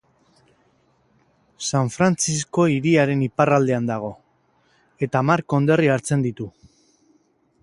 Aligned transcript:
San 1.67 1.91
Frantzisko 1.97 2.65
hiriaren 2.77 3.23
iparraldean 3.27 3.93
dago, 3.93 4.11
eta 5.09 5.23
hamar 5.23 5.49
konderri 5.57 5.97
hartzen 5.99 6.27
ditu. 6.29 6.53